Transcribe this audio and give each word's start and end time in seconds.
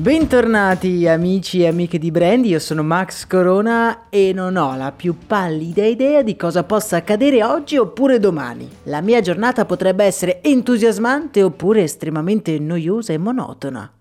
Bentornati 0.00 1.06
amici 1.06 1.60
e 1.60 1.66
amiche 1.66 1.98
di 1.98 2.10
Brand, 2.10 2.46
io 2.46 2.58
sono 2.58 2.82
Max 2.82 3.26
Corona 3.26 4.08
e 4.08 4.32
non 4.32 4.56
ho 4.56 4.74
la 4.74 4.92
più 4.92 5.14
pallida 5.26 5.84
idea 5.84 6.22
di 6.22 6.36
cosa 6.36 6.64
possa 6.64 6.96
accadere 6.96 7.44
oggi 7.44 7.76
oppure 7.76 8.18
domani. 8.18 8.66
La 8.84 9.02
mia 9.02 9.20
giornata 9.20 9.66
potrebbe 9.66 10.04
essere 10.04 10.40
entusiasmante 10.40 11.42
oppure 11.42 11.82
estremamente 11.82 12.58
noiosa 12.58 13.12
e 13.12 13.18
monotona. 13.18 13.92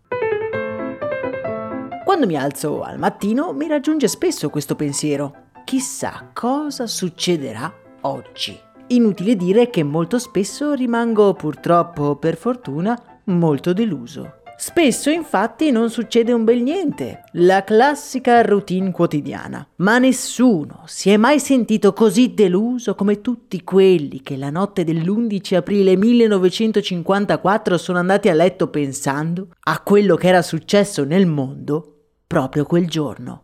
Quando 2.06 2.26
mi 2.26 2.38
alzo 2.38 2.82
al 2.82 2.98
mattino 2.98 3.52
mi 3.52 3.68
raggiunge 3.68 4.08
spesso 4.08 4.50
questo 4.50 4.76
pensiero. 4.76 5.48
Chissà 5.66 6.30
cosa 6.32 6.88
succederà 6.88 7.74
oggi. 8.04 8.58
Inutile 8.88 9.36
dire 9.36 9.70
che 9.70 9.84
molto 9.84 10.18
spesso 10.18 10.72
rimango 10.72 11.34
purtroppo 11.34 12.16
per 12.16 12.38
fortuna 12.38 12.98
molto 13.26 13.74
deluso. 13.74 14.36
Spesso 14.62 15.10
infatti 15.10 15.72
non 15.72 15.90
succede 15.90 16.34
un 16.34 16.44
bel 16.44 16.62
niente, 16.62 17.24
la 17.36 17.64
classica 17.64 18.42
routine 18.42 18.92
quotidiana. 18.92 19.66
Ma 19.78 20.00
nessuno 20.00 20.84
si 20.86 21.10
è 21.10 21.16
mai 21.16 21.40
sentito 21.40 21.94
così 21.94 22.34
deluso 22.34 22.94
come 22.94 23.22
tutti 23.22 23.64
quelli 23.64 24.22
che 24.22 24.36
la 24.36 24.50
notte 24.50 24.84
dell'11 24.84 25.56
aprile 25.56 25.96
1954 25.96 27.78
sono 27.78 28.00
andati 28.00 28.28
a 28.28 28.34
letto 28.34 28.68
pensando 28.68 29.48
a 29.62 29.80
quello 29.80 30.18
che 30.18 30.28
era 30.28 30.42
successo 30.42 31.06
nel 31.06 31.26
mondo 31.26 31.94
proprio 32.28 32.66
quel 32.66 32.90
giorno. 32.90 33.44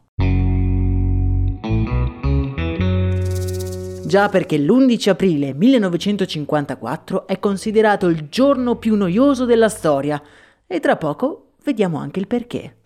Già 4.06 4.28
perché 4.28 4.58
l'11 4.58 5.10
aprile 5.10 5.54
1954 5.54 7.26
è 7.26 7.40
considerato 7.40 8.08
il 8.08 8.28
giorno 8.30 8.76
più 8.76 8.96
noioso 8.96 9.46
della 9.46 9.70
storia, 9.70 10.22
e 10.68 10.80
tra 10.80 10.96
poco 10.96 11.52
vediamo 11.64 11.98
anche 11.98 12.20
il 12.20 12.28
perché. 12.28 12.78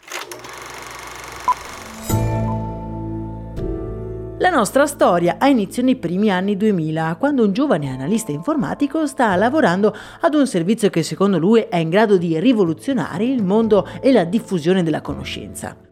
La 4.41 4.49
nostra 4.49 4.85
storia 4.85 5.35
ha 5.38 5.47
inizio 5.47 5.83
nei 5.83 5.97
primi 5.97 6.31
anni 6.31 6.55
2000, 6.55 7.17
quando 7.19 7.44
un 7.44 7.52
giovane 7.52 7.91
analista 7.91 8.31
informatico 8.31 9.05
sta 9.05 9.35
lavorando 9.35 9.94
ad 10.22 10.33
un 10.33 10.47
servizio 10.47 10.89
che 10.89 11.03
secondo 11.03 11.38
lui 11.38 11.59
è 11.59 11.75
in 11.75 11.89
grado 11.89 12.17
di 12.17 12.39
rivoluzionare 12.39 13.25
il 13.25 13.44
mondo 13.44 13.85
e 14.00 14.13
la 14.13 14.23
diffusione 14.23 14.81
della 14.81 15.02
conoscenza. 15.02 15.88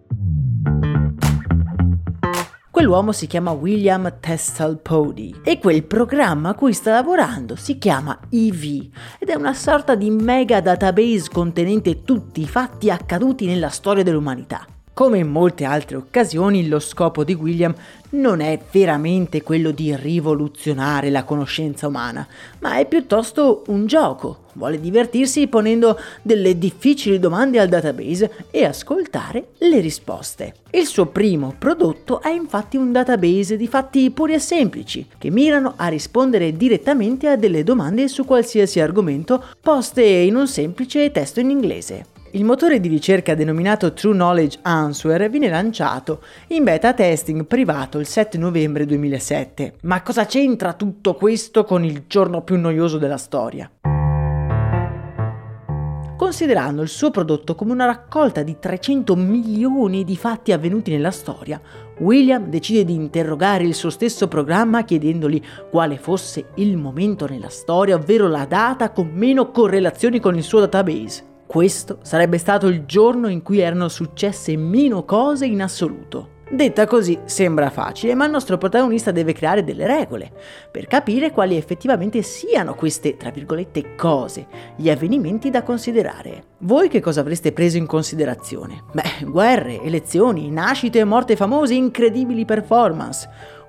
Quell'uomo 2.87 3.11
si 3.11 3.27
chiama 3.27 3.51
William 3.51 4.19
Testel 4.21 4.77
Pody 4.77 5.41
e 5.43 5.59
quel 5.59 5.83
programma 5.83 6.51
a 6.51 6.53
cui 6.53 6.71
sta 6.71 6.91
lavorando 6.91 7.57
si 7.57 7.77
chiama 7.77 8.17
EV 8.29 8.91
ed 9.19 9.27
è 9.27 9.35
una 9.35 9.53
sorta 9.53 9.93
di 9.93 10.09
mega 10.09 10.61
database 10.61 11.29
contenente 11.29 12.03
tutti 12.03 12.39
i 12.39 12.47
fatti 12.47 12.89
accaduti 12.89 13.45
nella 13.45 13.67
storia 13.67 14.03
dell'umanità. 14.03 14.76
Come 14.97 15.19
in 15.19 15.27
molte 15.27 15.63
altre 15.63 15.95
occasioni, 15.95 16.67
lo 16.67 16.79
scopo 16.79 17.23
di 17.23 17.35
William 17.35 17.71
non 18.13 18.39
è 18.39 18.59
veramente 18.71 19.43
quello 19.43 19.69
di 19.69 19.95
rivoluzionare 19.95 21.11
la 21.11 21.23
conoscenza 21.23 21.85
umana, 21.85 22.27
ma 22.61 22.79
è 22.79 22.87
piuttosto 22.87 23.61
un 23.67 23.85
gioco. 23.85 24.45
Vuole 24.53 24.79
divertirsi 24.79 25.45
ponendo 25.45 25.99
delle 26.23 26.57
difficili 26.57 27.19
domande 27.19 27.59
al 27.59 27.67
database 27.67 28.47
e 28.49 28.65
ascoltare 28.65 29.49
le 29.59 29.79
risposte. 29.81 30.55
Il 30.71 30.87
suo 30.87 31.05
primo 31.05 31.53
prodotto 31.55 32.19
è 32.19 32.29
infatti 32.29 32.75
un 32.75 32.91
database 32.91 33.55
di 33.55 33.67
fatti 33.67 34.09
puri 34.09 34.33
e 34.33 34.39
semplici, 34.39 35.05
che 35.15 35.29
mirano 35.29 35.73
a 35.75 35.89
rispondere 35.89 36.57
direttamente 36.57 37.27
a 37.27 37.35
delle 37.35 37.63
domande 37.63 38.07
su 38.07 38.25
qualsiasi 38.25 38.79
argomento 38.79 39.43
poste 39.61 40.01
in 40.01 40.35
un 40.35 40.47
semplice 40.47 41.11
testo 41.11 41.39
in 41.39 41.51
inglese. 41.51 42.15
Il 42.31 42.43
motore 42.43 42.81
di 42.81 42.89
ricerca 42.89 43.35
denominato 43.35 43.93
True 43.93 44.13
Knowledge 44.13 44.59
Answer 44.61 45.29
viene 45.29 45.47
lanciato 45.47 46.21
in 46.47 46.65
beta 46.65 46.93
testing 46.93 47.45
privato 47.45 47.99
il 47.99 48.05
7 48.05 48.37
novembre 48.37 48.85
2007. 48.85 49.75
Ma 49.83 50.01
cosa 50.01 50.25
c'entra 50.25 50.73
tutto 50.73 51.13
questo 51.13 51.63
con 51.63 51.85
il 51.85 52.03
giorno 52.05 52.41
più 52.41 52.57
noioso 52.57 52.97
della 52.97 53.17
storia? 53.17 53.71
Considerando 56.17 56.81
il 56.81 56.89
suo 56.89 57.11
prodotto 57.11 57.55
come 57.55 57.71
una 57.71 57.85
raccolta 57.85 58.43
di 58.43 58.57
300 58.59 59.15
milioni 59.15 60.03
di 60.03 60.17
fatti 60.17 60.51
avvenuti 60.51 60.91
nella 60.91 61.11
storia, 61.11 61.61
William 61.99 62.49
decide 62.49 62.83
di 62.83 62.93
interrogare 62.93 63.63
il 63.63 63.73
suo 63.73 63.89
stesso 63.89 64.27
programma 64.27 64.83
chiedendogli 64.83 65.41
quale 65.69 65.97
fosse 65.97 66.47
il 66.55 66.75
momento 66.75 67.25
nella 67.25 67.49
storia, 67.49 67.95
ovvero 67.95 68.27
la 68.27 68.45
data 68.45 68.91
con 68.91 69.11
meno 69.13 69.49
correlazioni 69.51 70.19
con 70.19 70.35
il 70.35 70.43
suo 70.43 70.59
database. 70.59 71.35
Questo 71.47 71.99
sarebbe 72.01 72.37
stato 72.37 72.67
il 72.67 72.83
giorno 72.85 73.29
in 73.29 73.41
cui 73.41 73.59
erano 73.59 73.87
successe 73.87 74.55
meno 74.57 75.05
cose 75.05 75.45
in 75.45 75.61
assoluto. 75.61 76.35
Detta 76.49 76.85
così 76.87 77.19
sembra 77.25 77.69
facile, 77.69 78.15
ma 78.15 78.25
il 78.25 78.31
nostro 78.31 78.57
protagonista 78.57 79.11
deve 79.11 79.33
creare 79.33 79.65
delle 79.65 79.85
regole 79.85 80.31
per 80.71 80.87
capire 80.87 81.31
quali 81.31 81.57
effettivamente 81.57 82.21
siano 82.21 82.73
queste, 82.73 83.17
tra 83.17 83.31
virgolette, 83.31 83.95
cose, 83.95 84.47
gli 84.77 84.89
avvenimenti 84.89 85.49
da 85.49 85.63
considerare. 85.63 86.43
Voi 86.59 86.87
che 86.87 87.01
cosa 87.01 87.19
avreste 87.19 87.51
preso 87.51 87.75
in 87.75 87.85
considerazione? 87.85 88.83
Beh, 88.93 89.25
guerre, 89.25 89.81
elezioni, 89.81 90.49
nascite 90.49 90.99
e 90.99 91.03
morte 91.03 91.35
famose, 91.35 91.73
incredibili 91.73 92.45
performance 92.45 93.27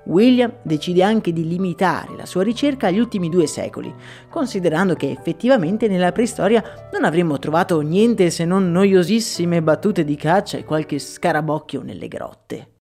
William 0.09 0.51
decide 0.63 1.03
anche 1.03 1.31
di 1.31 1.47
limitare 1.47 2.15
la 2.17 2.25
sua 2.25 2.43
ricerca 2.43 2.87
agli 2.87 2.99
ultimi 2.99 3.29
due 3.29 3.47
secoli, 3.47 3.93
considerando 4.29 4.95
che 4.95 5.11
effettivamente 5.11 5.87
nella 5.87 6.11
preistoria 6.11 6.63
non 6.91 7.05
avremmo 7.05 7.37
trovato 7.37 7.79
niente 7.81 8.29
se 8.31 8.43
non 8.43 8.71
noiosissime 8.71 9.61
battute 9.61 10.03
di 10.03 10.15
caccia 10.15 10.57
e 10.57 10.65
qualche 10.65 10.99
scarabocchio 10.99 11.83
nelle 11.83 12.07
grotte. 12.07 12.78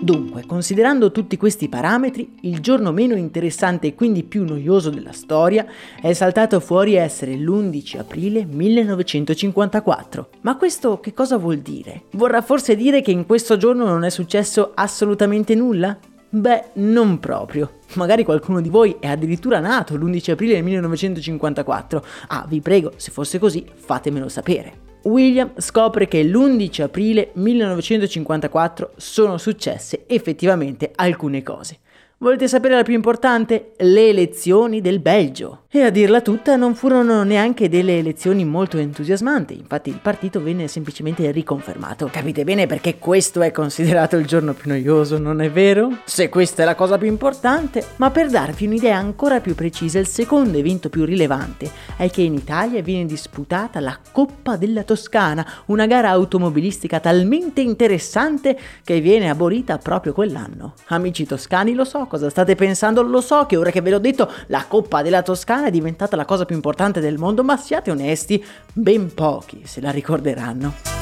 Dunque, 0.00 0.44
considerando 0.46 1.10
tutti 1.10 1.36
questi 1.36 1.68
parametri, 1.68 2.36
il 2.42 2.60
giorno 2.60 2.92
meno 2.92 3.16
interessante 3.16 3.88
e 3.88 3.94
quindi 3.96 4.22
più 4.22 4.44
noioso 4.44 4.90
della 4.90 5.10
storia 5.10 5.66
è 6.00 6.12
saltato 6.12 6.60
fuori 6.60 6.94
essere 6.94 7.34
l'11 7.34 7.98
aprile 7.98 8.44
1954. 8.44 10.28
Ma 10.42 10.56
questo 10.56 11.00
che 11.00 11.12
cosa 11.12 11.36
vuol 11.36 11.58
dire? 11.58 12.04
Vorrà 12.12 12.42
forse 12.42 12.76
dire 12.76 13.02
che 13.02 13.10
in 13.10 13.26
questo 13.26 13.56
giorno 13.56 13.86
non 13.86 14.04
è 14.04 14.10
successo 14.10 14.70
assolutamente 14.74 15.56
nulla? 15.56 15.98
Beh, 16.30 16.64
non 16.74 17.18
proprio. 17.18 17.78
Magari 17.94 18.22
qualcuno 18.22 18.60
di 18.60 18.68
voi 18.68 18.96
è 19.00 19.08
addirittura 19.08 19.58
nato 19.58 19.96
l'11 19.96 20.30
aprile 20.30 20.62
1954. 20.62 22.04
Ah, 22.28 22.46
vi 22.48 22.60
prego, 22.60 22.92
se 22.96 23.10
fosse 23.10 23.40
così, 23.40 23.66
fatemelo 23.74 24.28
sapere. 24.28 24.87
William 25.08 25.52
scopre 25.56 26.06
che 26.06 26.22
l'11 26.22 26.82
aprile 26.82 27.30
1954 27.32 28.92
sono 28.96 29.38
successe 29.38 30.04
effettivamente 30.06 30.92
alcune 30.94 31.42
cose. 31.42 31.78
Volete 32.18 32.46
sapere 32.46 32.74
la 32.74 32.82
più 32.82 32.94
importante? 32.94 33.72
Le 33.78 34.08
elezioni 34.08 34.82
del 34.82 35.00
Belgio. 35.00 35.62
E 35.70 35.82
a 35.82 35.90
dirla 35.90 36.22
tutta 36.22 36.56
non 36.56 36.74
furono 36.74 37.24
neanche 37.24 37.68
delle 37.68 37.98
elezioni 37.98 38.42
molto 38.46 38.78
entusiasmanti, 38.78 39.52
infatti 39.52 39.90
il 39.90 39.98
partito 40.00 40.42
venne 40.42 40.66
semplicemente 40.66 41.30
riconfermato. 41.30 42.08
Capite 42.10 42.42
bene 42.42 42.66
perché 42.66 42.96
questo 42.96 43.42
è 43.42 43.50
considerato 43.50 44.16
il 44.16 44.24
giorno 44.24 44.54
più 44.54 44.70
noioso, 44.70 45.18
non 45.18 45.42
è 45.42 45.50
vero? 45.50 45.98
Se 46.06 46.30
questa 46.30 46.62
è 46.62 46.64
la 46.64 46.74
cosa 46.74 46.96
più 46.96 47.06
importante, 47.06 47.84
ma 47.96 48.10
per 48.10 48.30
darvi 48.30 48.64
un'idea 48.64 48.96
ancora 48.96 49.40
più 49.40 49.54
precisa, 49.54 49.98
il 49.98 50.06
secondo 50.06 50.56
evento 50.56 50.88
più 50.88 51.04
rilevante 51.04 51.70
è 51.98 52.08
che 52.08 52.22
in 52.22 52.32
Italia 52.32 52.80
viene 52.80 53.04
disputata 53.04 53.78
la 53.78 53.98
Coppa 54.10 54.56
della 54.56 54.84
Toscana, 54.84 55.46
una 55.66 55.84
gara 55.84 56.08
automobilistica 56.08 56.98
talmente 56.98 57.60
interessante 57.60 58.58
che 58.82 59.02
viene 59.02 59.28
abolita 59.28 59.76
proprio 59.76 60.14
quell'anno. 60.14 60.72
Amici 60.86 61.26
toscani, 61.26 61.74
lo 61.74 61.84
so 61.84 62.06
cosa 62.06 62.30
state 62.30 62.54
pensando, 62.54 63.02
lo 63.02 63.20
so 63.20 63.44
che 63.44 63.58
ora 63.58 63.70
che 63.70 63.82
ve 63.82 63.90
l'ho 63.90 63.98
detto, 63.98 64.32
la 64.46 64.64
Coppa 64.66 65.02
della 65.02 65.20
Toscana 65.20 65.56
è 65.66 65.70
diventata 65.70 66.16
la 66.16 66.24
cosa 66.24 66.44
più 66.44 66.54
importante 66.54 67.00
del 67.00 67.18
mondo, 67.18 67.44
ma 67.44 67.56
siate 67.56 67.90
onesti, 67.90 68.44
ben 68.72 69.12
pochi 69.12 69.62
se 69.64 69.80
la 69.80 69.90
ricorderanno. 69.90 70.98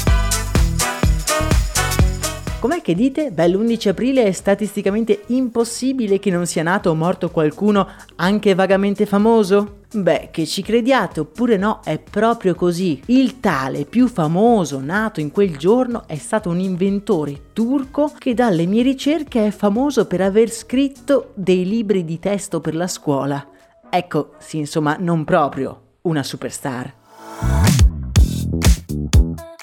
Com'è 2.58 2.80
che 2.80 2.94
dite? 2.94 3.30
Beh, 3.30 3.48
l'11 3.48 3.88
aprile 3.90 4.24
è 4.24 4.32
statisticamente 4.32 5.24
impossibile 5.26 6.18
che 6.18 6.30
non 6.30 6.46
sia 6.46 6.62
nato 6.62 6.90
o 6.90 6.94
morto 6.94 7.30
qualcuno 7.30 7.86
anche 8.16 8.54
vagamente 8.54 9.06
famoso? 9.06 9.82
Beh, 9.92 10.30
che 10.32 10.46
ci 10.46 10.62
crediate 10.62 11.20
oppure 11.20 11.58
no, 11.58 11.80
è 11.84 11.98
proprio 11.98 12.54
così. 12.54 13.00
Il 13.06 13.40
tale 13.40 13.84
più 13.84 14.08
famoso 14.08 14.80
nato 14.80 15.20
in 15.20 15.30
quel 15.30 15.56
giorno 15.56 16.08
è 16.08 16.16
stato 16.16 16.48
un 16.48 16.58
inventore 16.58 17.52
turco 17.52 18.10
che 18.18 18.34
dalle 18.34 18.66
mie 18.66 18.82
ricerche 18.82 19.46
è 19.46 19.50
famoso 19.50 20.06
per 20.06 20.22
aver 20.22 20.50
scritto 20.50 21.32
dei 21.34 21.64
libri 21.64 22.04
di 22.04 22.18
testo 22.18 22.60
per 22.60 22.74
la 22.74 22.88
scuola. 22.88 23.46
Ecco, 23.90 24.32
sì, 24.38 24.58
insomma, 24.58 24.96
non 24.98 25.24
proprio 25.24 25.80
una 26.02 26.22
superstar. 26.22 26.94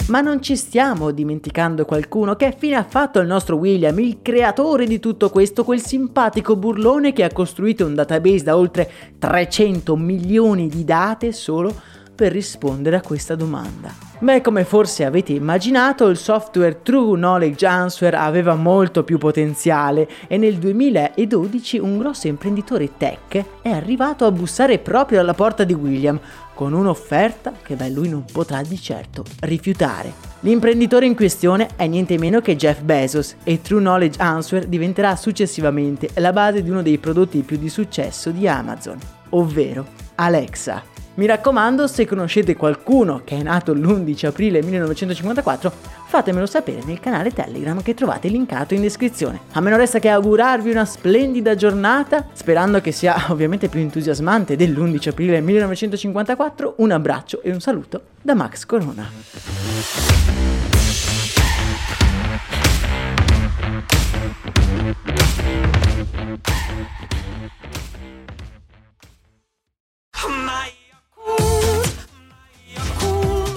Ma 0.08 0.20
non 0.20 0.42
ci 0.42 0.58
stiamo 0.58 1.12
dimenticando 1.12 1.86
qualcuno 1.86 2.36
che 2.36 2.54
fine 2.58 2.76
ha 2.76 2.84
fatto 2.84 3.20
il 3.20 3.28
nostro 3.28 3.56
William, 3.56 3.98
il 4.00 4.20
creatore 4.22 4.86
di 4.86 5.00
tutto 5.00 5.30
questo, 5.30 5.64
quel 5.64 5.82
simpatico 5.82 6.58
burlone 6.58 7.14
che 7.14 7.24
ha 7.24 7.32
costruito 7.32 7.86
un 7.86 7.96
database 7.96 8.44
da 8.44 8.58
oltre 8.58 8.92
300 9.18 9.96
milioni 9.96 10.68
di 10.68 10.84
date 10.84 11.32
solo 11.32 11.74
per 12.16 12.32
rispondere 12.32 12.96
a 12.96 13.02
questa 13.02 13.36
domanda. 13.36 14.12
Beh, 14.20 14.42
come 14.42 14.64
forse 14.64 15.04
avete 15.04 15.34
immaginato, 15.34 16.08
il 16.08 16.16
software 16.16 16.82
True 16.82 17.18
Knowledge 17.18 17.66
Answer 17.66 18.16
aveva 18.16 18.56
molto 18.56 19.04
più 19.04 19.18
potenziale 19.18 20.08
e 20.28 20.38
nel 20.38 20.56
2012 20.56 21.78
un 21.80 21.98
grosso 21.98 22.28
imprenditore 22.28 22.96
tech 22.96 23.44
è 23.62 23.70
arrivato 23.70 24.26
a 24.26 24.32
bussare 24.32 24.80
proprio 24.80 25.20
alla 25.20 25.34
porta 25.34 25.66
di 25.66 25.74
William 25.74 26.20
con 26.54 26.72
un'offerta 26.72 27.52
che 27.62 27.76
beh, 27.76 27.90
lui 27.90 28.08
non 28.08 28.24
potrà 28.32 28.62
di 28.62 28.80
certo 28.80 29.26
rifiutare. 29.42 30.14
L'imprenditore 30.42 31.06
in 31.06 31.16
questione 31.16 31.70
è 31.76 31.88
niente 31.88 32.18
meno 32.18 32.40
che 32.40 32.56
Jeff 32.56 32.82
Bezos 32.82 33.36
e 33.44 33.62
True 33.62 33.80
Knowledge 33.80 34.22
Answer 34.22 34.68
diventerà 34.68 35.16
successivamente 35.16 36.10
la 36.16 36.32
base 36.32 36.64
di 36.64 36.70
uno 36.70 36.82
dei 36.82 36.98
prodotti 36.98 37.42
più 37.42 37.58
di 37.58 37.70
successo 37.70 38.30
di 38.30 38.48
Amazon, 38.48 38.98
ovvero 39.30 39.86
Alexa. 40.16 40.93
Mi 41.16 41.28
raccomando, 41.28 41.86
se 41.86 42.08
conoscete 42.08 42.56
qualcuno 42.56 43.22
che 43.24 43.38
è 43.38 43.44
nato 43.44 43.74
l'11 43.74 44.26
aprile 44.26 44.64
1954, 44.64 45.72
fatemelo 46.08 46.48
sapere 46.48 46.82
nel 46.86 47.00
canale 47.00 47.32
Telegram 47.32 47.84
che 47.84 47.94
trovate 47.94 48.30
linkato 48.30 48.74
in 48.74 48.82
descrizione. 48.82 49.42
A 49.52 49.60
me 49.60 49.70
non 49.70 49.78
resta 49.78 50.00
che 50.00 50.10
augurarvi 50.10 50.72
una 50.72 50.86
splendida 50.86 51.54
giornata, 51.54 52.26
sperando 52.34 52.82
che 52.82 52.92
sia 52.92 53.16
ovviamente 53.30 53.68
più 53.68 53.80
entusiasmante 53.80 54.56
dell'11 54.56 55.10
aprile 55.10 55.40
1954. 55.40 56.76
Un 56.78 56.90
abbraccio 56.90 57.44
e 57.44 57.52
un 57.52 57.60
saluto 57.60 58.02
da 58.20 58.34
Max 58.34 58.66
Corona. 58.66 60.04